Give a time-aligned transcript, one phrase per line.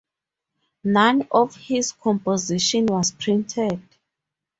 [0.83, 3.79] None of his compositions was printed.